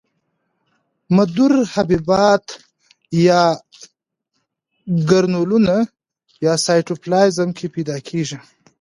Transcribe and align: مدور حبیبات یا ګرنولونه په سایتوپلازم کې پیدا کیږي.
مدور 1.15 1.51
حبیبات 1.73 2.45
یا 3.27 3.41
ګرنولونه 5.09 5.75
په 6.39 6.51
سایتوپلازم 6.65 7.49
کې 7.57 7.67
پیدا 7.75 7.97
کیږي. 8.07 8.37